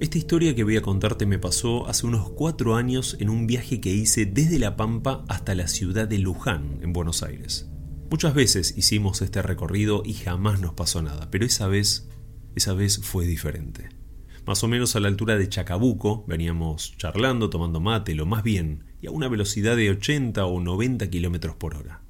[0.00, 3.80] Esta historia que voy a contarte me pasó hace unos cuatro años en un viaje
[3.80, 7.68] que hice desde La Pampa hasta la ciudad de Luján, en Buenos Aires.
[8.08, 12.08] Muchas veces hicimos este recorrido y jamás nos pasó nada, pero esa vez,
[12.54, 13.88] esa vez fue diferente.
[14.46, 18.84] Más o menos a la altura de Chacabuco, veníamos charlando, tomando mate, lo más bien,
[19.02, 22.02] y a una velocidad de 80 o 90 kilómetros por hora.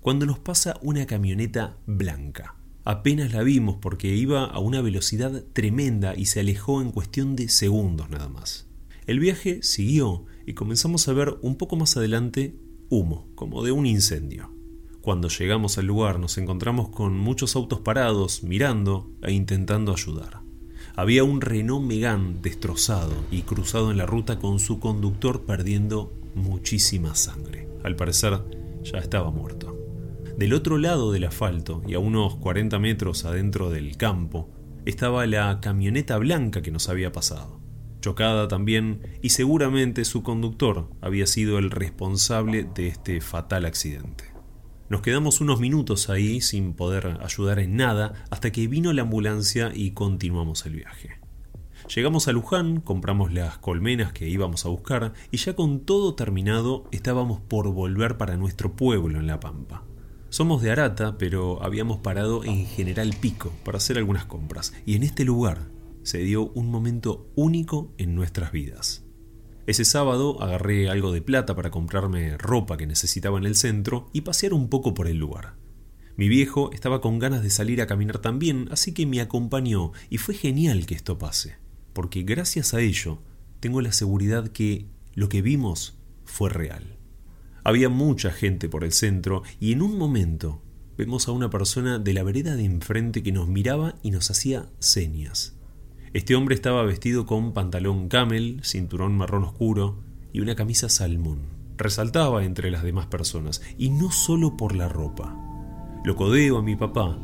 [0.00, 2.56] Cuando nos pasa una camioneta blanca.
[2.86, 7.48] Apenas la vimos porque iba a una velocidad tremenda y se alejó en cuestión de
[7.48, 8.68] segundos nada más.
[9.08, 12.54] El viaje siguió y comenzamos a ver un poco más adelante
[12.88, 14.52] humo, como de un incendio.
[15.00, 20.42] Cuando llegamos al lugar nos encontramos con muchos autos parados, mirando e intentando ayudar.
[20.94, 27.16] Había un Renault Megane destrozado y cruzado en la ruta con su conductor perdiendo muchísima
[27.16, 27.68] sangre.
[27.82, 28.44] Al parecer
[28.84, 29.75] ya estaba muerto.
[30.36, 34.50] Del otro lado del asfalto, y a unos 40 metros adentro del campo,
[34.84, 37.58] estaba la camioneta blanca que nos había pasado.
[38.02, 44.24] Chocada también, y seguramente su conductor había sido el responsable de este fatal accidente.
[44.90, 49.72] Nos quedamos unos minutos ahí sin poder ayudar en nada hasta que vino la ambulancia
[49.74, 51.18] y continuamos el viaje.
[51.94, 56.84] Llegamos a Luján, compramos las colmenas que íbamos a buscar y ya con todo terminado
[56.92, 59.82] estábamos por volver para nuestro pueblo en La Pampa.
[60.28, 65.04] Somos de Arata, pero habíamos parado en General Pico para hacer algunas compras, y en
[65.04, 65.68] este lugar
[66.02, 69.04] se dio un momento único en nuestras vidas.
[69.66, 74.20] Ese sábado agarré algo de plata para comprarme ropa que necesitaba en el centro y
[74.20, 75.54] pasear un poco por el lugar.
[76.16, 80.18] Mi viejo estaba con ganas de salir a caminar también, así que me acompañó y
[80.18, 81.56] fue genial que esto pase,
[81.92, 83.18] porque gracias a ello
[83.60, 86.95] tengo la seguridad que lo que vimos fue real.
[87.66, 90.62] Había mucha gente por el centro y en un momento
[90.96, 94.68] vemos a una persona de la vereda de enfrente que nos miraba y nos hacía
[94.78, 95.56] señas.
[96.12, 99.98] Este hombre estaba vestido con pantalón camel, cinturón marrón oscuro
[100.32, 101.40] y una camisa salmón.
[101.76, 105.36] Resaltaba entre las demás personas, y no solo por la ropa.
[106.04, 107.18] Lo codeo a mi papá,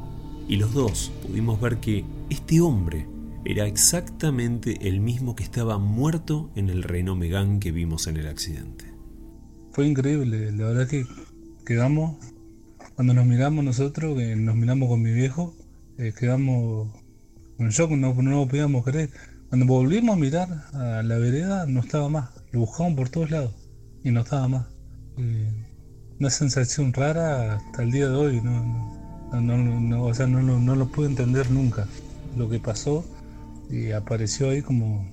[0.49, 3.07] y los dos pudimos ver que este hombre
[3.45, 8.27] era exactamente el mismo que estaba muerto en el Renault Megán que vimos en el
[8.27, 8.92] accidente
[9.73, 10.53] fue increíble.
[10.53, 11.07] La verdad que
[11.67, 12.17] quedamos,
[12.95, 15.55] cuando nos miramos nosotros, que nos miramos con mi viejo,
[15.99, 16.93] eh, quedamos
[17.57, 19.11] con shock, no, no podíamos creer.
[19.49, 22.31] Cuando volvimos a mirar a la vereda, no estaba más.
[22.53, 23.55] Lo buscamos por todos lados
[24.05, 24.67] y no estaba más.
[26.19, 28.41] una sensación rara hasta el día de hoy.
[28.41, 31.87] No, no, o sea, no, no, lo pude entender nunca.
[32.37, 33.05] Lo que pasó
[33.71, 35.07] y apareció ahí como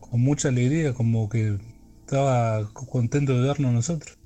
[0.00, 1.58] con mucha alegría, como que
[2.12, 4.18] estaba contento de vernos nosotros.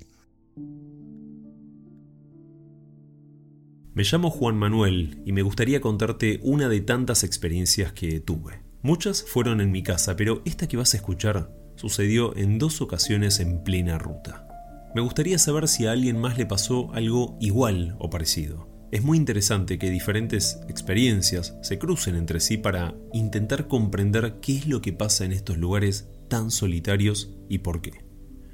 [3.93, 8.61] Me llamo Juan Manuel y me gustaría contarte una de tantas experiencias que tuve.
[8.81, 13.39] Muchas fueron en mi casa, pero esta que vas a escuchar sucedió en dos ocasiones
[13.39, 14.45] en plena ruta.
[14.93, 18.67] Me gustaría saber si a alguien más le pasó algo igual o parecido.
[18.91, 24.67] Es muy interesante que diferentes experiencias se crucen entre sí para intentar comprender qué es
[24.67, 28.05] lo que pasa en estos lugares tan solitarios y por qué.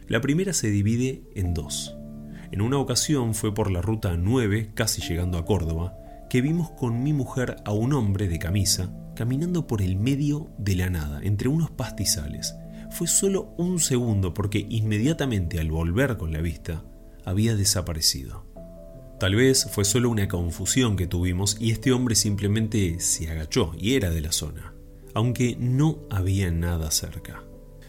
[0.07, 1.95] La primera se divide en dos.
[2.51, 5.97] En una ocasión fue por la ruta 9, casi llegando a Córdoba,
[6.29, 10.75] que vimos con mi mujer a un hombre de camisa caminando por el medio de
[10.75, 12.55] la nada, entre unos pastizales.
[12.91, 16.83] Fue solo un segundo porque inmediatamente al volver con la vista,
[17.25, 18.45] había desaparecido.
[19.19, 23.93] Tal vez fue solo una confusión que tuvimos y este hombre simplemente se agachó y
[23.95, 24.73] era de la zona,
[25.13, 27.43] aunque no había nada cerca.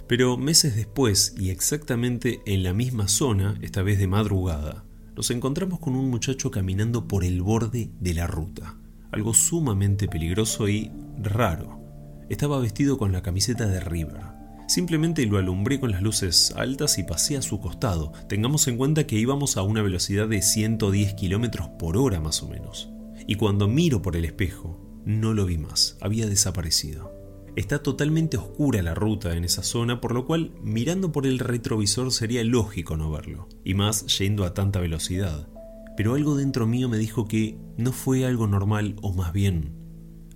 [0.07, 4.85] Pero meses después, y exactamente en la misma zona, esta vez de madrugada,
[5.17, 8.77] nos encontramos con un muchacho caminando por el borde de la ruta,
[9.13, 10.91] algo sumamente peligroso y
[11.23, 11.81] raro.
[12.29, 14.21] Estaba vestido con la camiseta de River.
[14.67, 18.13] Simplemente lo alumbré con las luces altas y pasé a su costado.
[18.29, 22.49] Tengamos en cuenta que íbamos a una velocidad de 110 kilómetros por hora más o
[22.49, 22.91] menos.
[23.27, 27.24] Y cuando miro por el espejo, no lo vi más, había desaparecido.
[27.57, 32.11] Está totalmente oscura la ruta en esa zona, por lo cual mirando por el retrovisor
[32.11, 35.49] sería lógico no verlo, y más yendo a tanta velocidad.
[35.97, 39.73] Pero algo dentro mío me dijo que no fue algo normal, o más bien,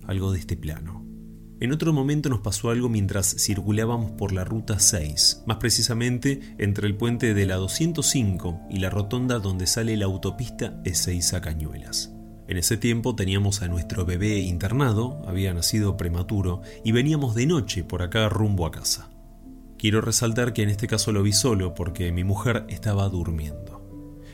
[0.07, 1.05] algo de este plano.
[1.59, 6.87] En otro momento nos pasó algo mientras circulábamos por la ruta 6, más precisamente entre
[6.87, 12.13] el puente de la 205 y la rotonda donde sale la autopista Ezeiza Cañuelas.
[12.49, 17.83] En ese tiempo teníamos a nuestro bebé internado, había nacido prematuro, y veníamos de noche
[17.83, 19.11] por acá rumbo a casa.
[19.77, 23.87] Quiero resaltar que en este caso lo vi solo porque mi mujer estaba durmiendo.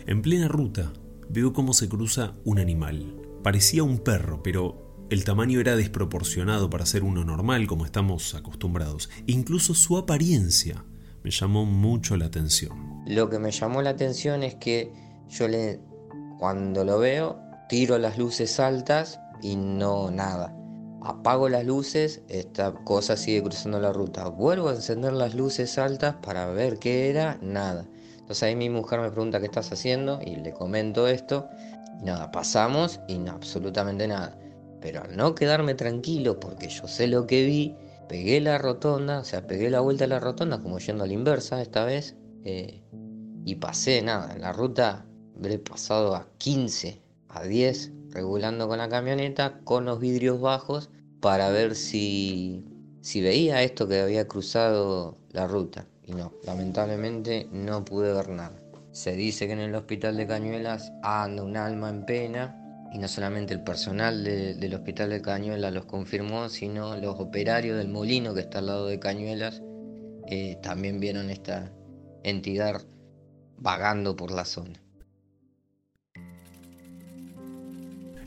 [0.07, 0.93] En plena ruta
[1.27, 3.17] veo cómo se cruza un animal.
[3.43, 9.09] Parecía un perro, pero El tamaño era desproporcionado para ser uno normal como estamos acostumbrados.
[9.27, 10.83] Incluso su apariencia
[11.23, 13.03] me llamó mucho la atención.
[13.05, 14.91] Lo que me llamó la atención es que
[15.29, 15.79] yo le,
[16.39, 20.55] cuando lo veo, tiro las luces altas y no nada.
[21.03, 24.27] Apago las luces, esta cosa sigue cruzando la ruta.
[24.27, 27.85] Vuelvo a encender las luces altas para ver qué era, nada.
[28.17, 31.47] Entonces ahí mi mujer me pregunta qué estás haciendo y le comento esto.
[32.01, 34.35] Y nada, pasamos y no, absolutamente nada.
[34.81, 37.75] Pero al no quedarme tranquilo porque yo sé lo que vi,
[38.09, 41.13] pegué la rotonda, o sea, pegué la vuelta a la rotonda como yendo a la
[41.13, 42.15] inversa esta vez.
[42.43, 42.81] Eh,
[43.45, 45.05] y pasé, nada, en la ruta
[45.37, 47.04] habré pasado a 15,
[47.35, 50.89] a 10, regulando con la camioneta, con los vidrios bajos,
[51.19, 52.65] para ver si,
[53.01, 55.85] si veía esto que había cruzado la ruta.
[56.03, 58.55] Y no, lamentablemente no pude ver nada.
[58.91, 62.61] Se dice que en el hospital de Cañuelas anda un alma en pena
[62.93, 67.89] y no solamente el personal del hospital de Cañuelas los confirmó, sino los operarios del
[67.89, 69.61] molino que está al lado de Cañuelas
[70.27, 71.71] eh, también vieron esta
[72.23, 72.81] entidad
[73.57, 74.84] vagando por la zona.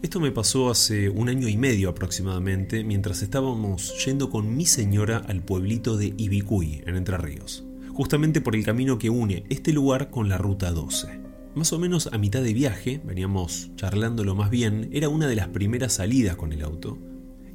[0.01, 5.25] Esto me pasó hace un año y medio aproximadamente mientras estábamos yendo con mi señora
[5.27, 7.65] al pueblito de Ibicuy, en Entre Ríos,
[7.95, 11.21] justamente por el camino que une este lugar con la Ruta 12.
[11.57, 15.49] Más o menos a mitad de viaje, veníamos charlándolo más bien, era una de las
[15.49, 16.97] primeras salidas con el auto,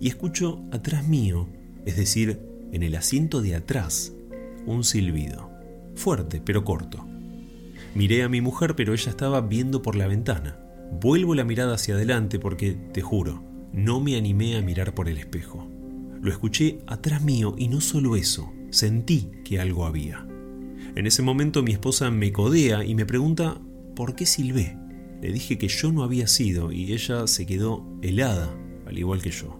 [0.01, 1.47] y escucho atrás mío,
[1.85, 2.41] es decir,
[2.73, 4.11] en el asiento de atrás,
[4.65, 5.49] un silbido,
[5.95, 7.07] fuerte pero corto.
[7.95, 10.59] Miré a mi mujer pero ella estaba viendo por la ventana.
[10.91, 13.43] Vuelvo la mirada hacia adelante porque, te juro,
[13.73, 15.67] no me animé a mirar por el espejo.
[16.21, 20.25] Lo escuché atrás mío y no solo eso, sentí que algo había.
[20.95, 23.59] En ese momento mi esposa me codea y me pregunta
[23.95, 24.77] ¿por qué silbé?
[25.21, 29.31] Le dije que yo no había sido y ella se quedó helada, al igual que
[29.31, 29.59] yo.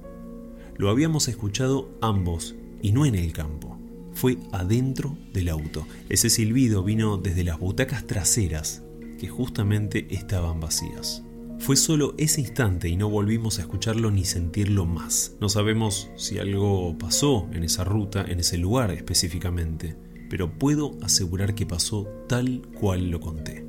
[0.78, 3.78] Lo habíamos escuchado ambos y no en el campo.
[4.14, 5.88] Fue adentro del auto.
[6.10, 8.83] Ese silbido vino desde las butacas traseras
[9.24, 11.24] que justamente estaban vacías.
[11.58, 15.38] Fue solo ese instante y no volvimos a escucharlo ni sentirlo más.
[15.40, 19.96] No sabemos si algo pasó en esa ruta, en ese lugar específicamente,
[20.30, 23.66] pero puedo asegurar que pasó tal cual lo conté.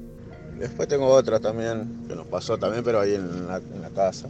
[0.58, 3.60] Después tengo otra también, que nos pasó también, pero ahí en la,
[3.94, 4.28] casa,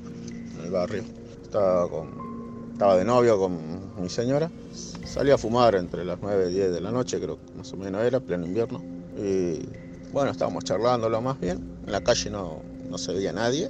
[0.58, 1.04] en el barrio.
[1.42, 3.58] Estaba, con, estaba de novio con
[3.98, 4.50] mi señora.
[5.06, 7.78] Salí a fumar entre las 9 y 10 de la noche, creo que más o
[7.78, 8.82] menos era, pleno invierno.
[9.16, 9.83] Y
[10.14, 11.58] bueno, estábamos charlando lo más bien.
[11.84, 13.68] En la calle no, no se veía nadie.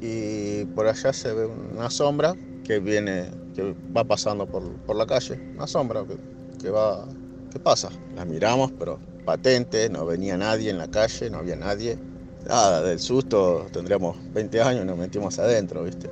[0.00, 5.06] Y por allá se ve una sombra que viene, que va pasando por, por la
[5.06, 5.40] calle.
[5.56, 6.18] Una sombra que,
[6.62, 7.08] que va,
[7.50, 7.88] que pasa.
[8.14, 11.98] La miramos, pero patente, no venía nadie en la calle, no había nadie.
[12.46, 16.10] Nada, del susto tendríamos 20 años y nos metimos adentro, ¿viste?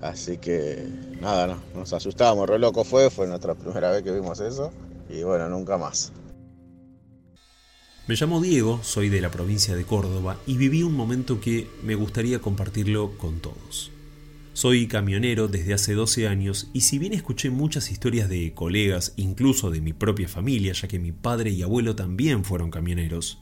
[0.00, 0.84] Así que
[1.20, 4.72] nada, no, nos asustamos, re loco fue, fue nuestra primera vez que vimos eso
[5.08, 6.12] y bueno, nunca más.
[8.08, 11.94] Me llamo Diego, soy de la provincia de Córdoba y viví un momento que me
[11.94, 13.92] gustaría compartirlo con todos.
[14.54, 19.70] Soy camionero desde hace 12 años y si bien escuché muchas historias de colegas, incluso
[19.70, 23.38] de mi propia familia, ya que mi padre y abuelo también fueron camioneros,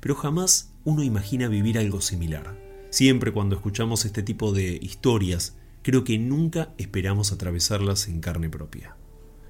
[0.00, 2.58] pero jamás uno imagina vivir algo similar.
[2.90, 8.96] Siempre cuando escuchamos este tipo de historias, creo que nunca esperamos atravesarlas en carne propia.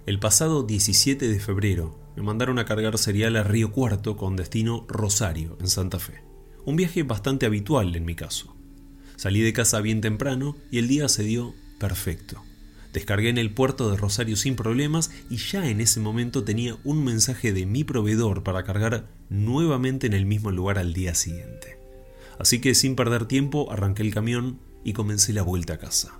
[0.06, 4.86] El pasado 17 de febrero me mandaron a cargar cereal a Río Cuarto con destino
[4.88, 6.22] Rosario, en Santa Fe.
[6.64, 8.56] Un viaje bastante habitual en mi caso.
[9.16, 12.42] Salí de casa bien temprano y el día se dio perfecto.
[12.94, 17.04] Descargué en el puerto de Rosario sin problemas y ya en ese momento tenía un
[17.04, 21.78] mensaje de mi proveedor para cargar nuevamente en el mismo lugar al día siguiente.
[22.38, 26.19] Así que sin perder tiempo arranqué el camión y comencé la vuelta a casa.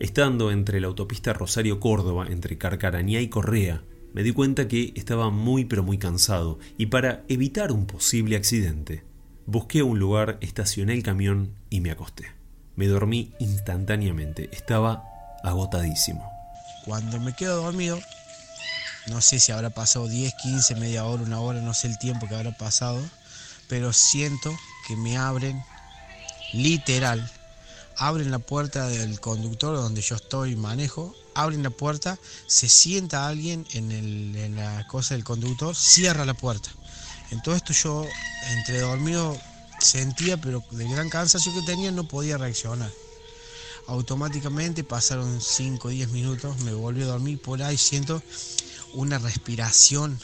[0.00, 3.82] Estando entre la autopista Rosario-Córdoba, entre Carcarañá y Correa,
[4.14, 9.04] me di cuenta que estaba muy pero muy cansado y para evitar un posible accidente,
[9.44, 12.32] busqué un lugar, estacioné el camión y me acosté.
[12.76, 15.04] Me dormí instantáneamente, estaba
[15.44, 16.26] agotadísimo.
[16.86, 18.00] Cuando me quedo dormido,
[19.08, 22.26] no sé si habrá pasado 10, 15, media hora, una hora, no sé el tiempo
[22.26, 23.02] que habrá pasado,
[23.68, 24.50] pero siento
[24.88, 25.62] que me abren
[26.54, 27.30] literal
[28.00, 33.66] abren la puerta del conductor donde yo estoy manejo, abren la puerta, se sienta alguien
[33.74, 36.70] en, la cosa del conductor, cierra la puerta.
[37.30, 38.06] En todo esto yo,
[38.56, 39.38] entre dormido,
[39.80, 42.90] sentía, pero del gran cansancio que tenía no podía reaccionar.
[43.86, 48.22] Automáticamente pasaron 5 o 10 minutos, me volví a dormir, por ahí siento
[48.94, 50.18] una respiración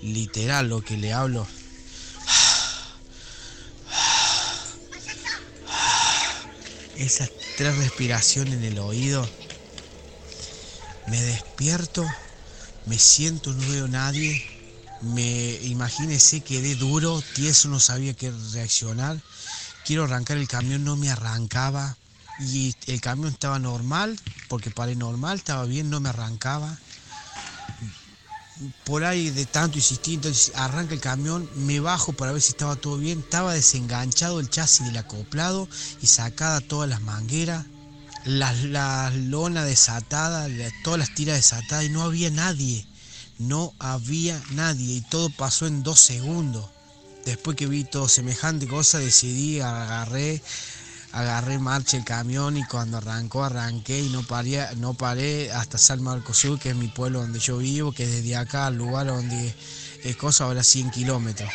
[0.00, 1.46] literal, lo que le hablo,
[6.96, 9.28] esa tres respiraciones en el oído.
[11.06, 12.06] Me despierto,
[12.86, 14.42] me siento, no veo nadie.
[15.00, 19.20] Me imagínese, quedé duro, tieso, no sabía qué reaccionar.
[19.86, 21.96] Quiero arrancar el camión, no me arrancaba.
[22.40, 26.78] Y el camión estaba normal, porque paré normal, estaba bien, no me arrancaba
[28.84, 32.76] por ahí de tanto insistir, entonces arranca el camión, me bajo para ver si estaba
[32.76, 35.68] todo bien, estaba desenganchado el chasis del acoplado
[36.00, 37.66] y sacada todas las mangueras,
[38.24, 40.48] las la lona desatada,
[40.82, 42.86] todas las tiras desatadas y no había nadie,
[43.38, 46.70] no había nadie y todo pasó en dos segundos.
[47.24, 50.42] Después que vi todo semejante cosa decidí, agarré,
[51.14, 56.02] agarré marcha el camión y cuando arrancó arranqué y no paré, no paré hasta San
[56.02, 59.54] Marcos Sur, que es mi pueblo donde yo vivo, que desde acá al lugar donde
[60.02, 61.50] es cosa ahora 100 kilómetros.